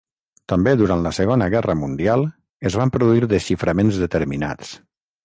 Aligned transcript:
També 0.51 0.71
durant 0.77 1.03
la 1.07 1.11
Segona 1.17 1.49
Guerra 1.55 1.75
Mundial 1.81 2.25
es 2.71 2.79
van 2.83 2.93
produir 2.97 3.29
desxiframents 3.35 4.01
determinants. 4.07 4.73